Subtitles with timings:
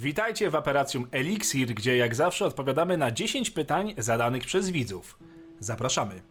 [0.00, 5.18] Witajcie w Operacjum Elixir, gdzie jak zawsze odpowiadamy na 10 pytań zadanych przez widzów.
[5.58, 6.22] Zapraszamy.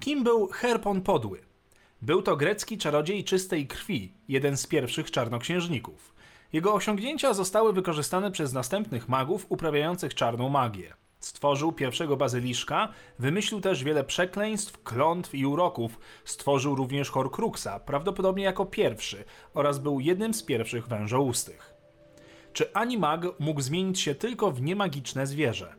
[0.00, 1.40] Kim był Herpon Podły?
[2.02, 6.14] Był to grecki czarodziej czystej krwi, jeden z pierwszych czarnoksiężników.
[6.52, 10.94] Jego osiągnięcia zostały wykorzystane przez następnych magów uprawiających czarną magię.
[11.20, 12.88] Stworzył pierwszego bazyliszka,
[13.18, 15.98] wymyślił też wiele przekleństw, klątw i uroków.
[16.24, 19.24] Stworzył również Horcruxa, prawdopodobnie jako pierwszy,
[19.54, 21.69] oraz był jednym z pierwszych wężoustych.
[22.52, 25.74] Czy animag mógł zmienić się tylko w niemagiczne zwierzę?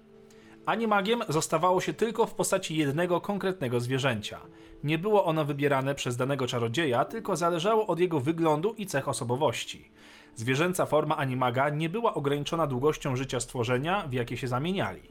[0.65, 4.39] Animagiem zostawało się tylko w postaci jednego konkretnego zwierzęcia.
[4.83, 9.91] Nie było ono wybierane przez danego czarodzieja, tylko zależało od jego wyglądu i cech osobowości.
[10.35, 15.01] Zwierzęca forma animaga nie była ograniczona długością życia stworzenia, w jakie się zamieniali.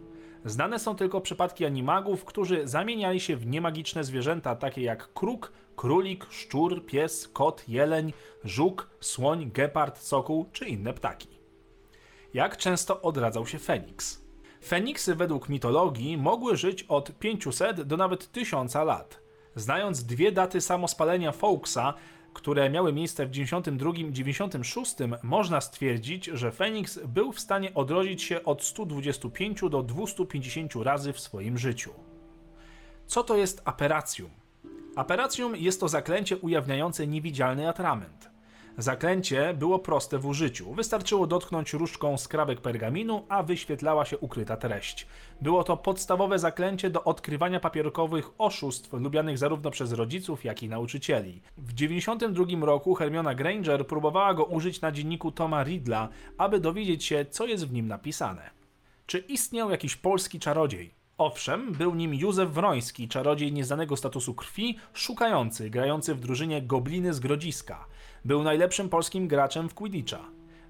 [0.44, 6.26] Znane są tylko przypadki animagów, którzy zamieniali się w niemagiczne zwierzęta takie jak kruk, królik,
[6.30, 8.12] szczur, pies, kot, jeleń,
[8.44, 11.39] żuk, słoń, gepard, sokół czy inne ptaki.
[12.34, 14.20] Jak często odradzał się Feniks?
[14.64, 19.20] Feniksy według mitologii mogły żyć od 500 do nawet 1000 lat.
[19.54, 21.94] Znając dwie daty samospalenia Fawkesa,
[22.32, 28.22] które miały miejsce w 92 i 96, można stwierdzić, że Feniks był w stanie odrodzić
[28.22, 31.90] się od 125 do 250 razy w swoim życiu.
[33.06, 34.30] Co to jest aperacjum?
[34.96, 38.29] Aperacjum jest to zaklęcie ujawniające niewidzialny atrament.
[38.78, 40.74] Zaklęcie było proste w użyciu.
[40.74, 45.06] Wystarczyło dotknąć różdżką skrawek pergaminu, a wyświetlała się ukryta treść.
[45.40, 51.42] Było to podstawowe zaklęcie do odkrywania papierkowych oszustw lubianych zarówno przez rodziców, jak i nauczycieli.
[51.58, 57.26] W 1992 roku Hermiona Granger próbowała go użyć na dzienniku Toma Riddla, aby dowiedzieć się,
[57.30, 58.50] co jest w nim napisane.
[59.06, 60.99] Czy istniał jakiś polski czarodziej?
[61.20, 67.20] Owszem, był nim Józef Wroński, czarodziej nieznanego statusu krwi, szukający, grający w drużynie Gobliny z
[67.20, 67.86] Grodziska.
[68.24, 70.18] Był najlepszym polskim graczem w Quidditcha.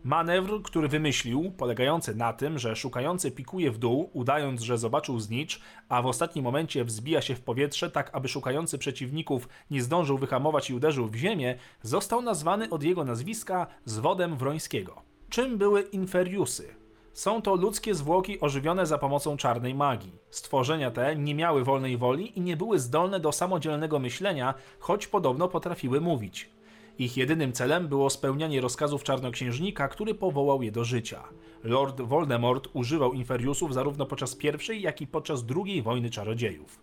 [0.04, 5.60] Manewr, który wymyślił, polegający na tym, że szukający pikuje w dół, udając, że zobaczył znicz,
[5.88, 10.70] a w ostatnim momencie wzbija się w powietrze, tak aby szukający przeciwników nie zdążył wyhamować
[10.70, 15.02] i uderzył w ziemię, został nazwany od jego nazwiska zwodem Wrońskiego.
[15.28, 16.79] Czym były inferiusy?
[17.12, 20.12] Są to ludzkie zwłoki ożywione za pomocą czarnej magii.
[20.30, 25.48] Stworzenia te nie miały wolnej woli i nie były zdolne do samodzielnego myślenia, choć podobno
[25.48, 26.50] potrafiły mówić.
[26.98, 31.22] Ich jedynym celem było spełnianie rozkazów czarnoksiężnika, który powołał je do życia.
[31.64, 36.80] Lord Voldemort używał inferiusów zarówno podczas pierwszej, jak i podczas drugiej wojny czarodziejów.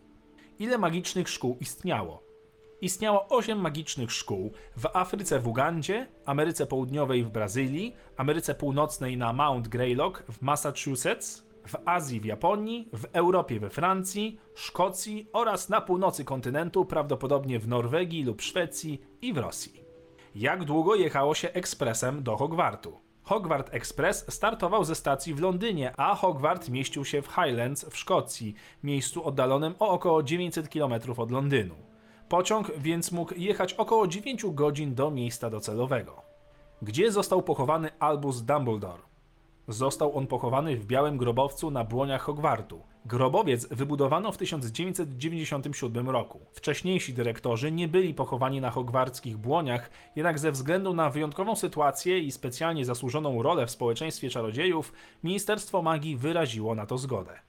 [0.60, 2.27] Ile magicznych szkół istniało?
[2.82, 9.34] Istniało 8 magicznych szkół w Afryce w Ugandzie, Ameryce Południowej w Brazylii, Ameryce Północnej na
[9.34, 15.82] Mount Greylock w Massachusetts, w Azji w Japonii, w Europie we Francji, Szkocji oraz na
[15.82, 19.84] północy kontynentu, prawdopodobnie w Norwegii lub Szwecji i w Rosji.
[20.36, 23.00] Jak długo jechało się ekspresem do Hogwartu?
[23.24, 28.54] Hogwart Express startował ze stacji w Londynie, a Hogwart mieścił się w Highlands w Szkocji,
[28.84, 31.87] miejscu oddalonym o około 900 km od Londynu.
[32.30, 36.22] Pociąg więc mógł jechać około 9 godzin do miejsca docelowego.
[36.82, 39.02] Gdzie został pochowany Albus Dumbledore?
[39.68, 42.82] Został on pochowany w białym grobowcu na błoniach Hogwartu.
[43.06, 46.40] Grobowiec wybudowano w 1997 roku.
[46.54, 52.32] Wcześniejsi dyrektorzy nie byli pochowani na hogwarckich błoniach, jednak ze względu na wyjątkową sytuację i
[52.32, 54.94] specjalnie zasłużoną rolę w społeczeństwie czarodziejów,
[55.24, 57.40] Ministerstwo Magii wyraziło na to zgodę.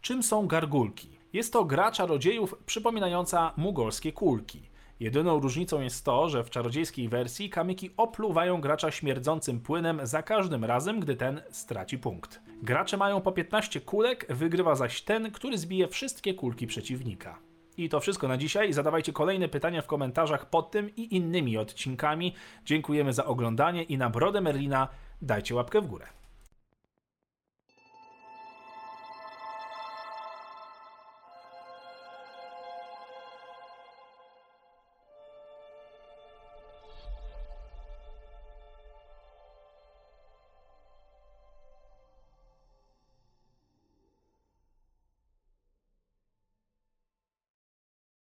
[0.00, 1.21] Czym są gargulki?
[1.32, 4.70] Jest to gra czarodziejów przypominająca mugolskie kulki.
[5.00, 10.64] Jedyną różnicą jest to, że w czarodziejskiej wersji kamyki opluwają gracza śmierdzącym płynem za każdym
[10.64, 12.40] razem, gdy ten straci punkt.
[12.62, 17.38] Gracze mają po 15 kulek, wygrywa zaś ten, który zbije wszystkie kulki przeciwnika.
[17.76, 18.72] I to wszystko na dzisiaj.
[18.72, 22.34] Zadawajcie kolejne pytania w komentarzach pod tym i innymi odcinkami.
[22.64, 24.88] Dziękujemy za oglądanie i na brodę Merlina
[25.22, 26.06] dajcie łapkę w górę.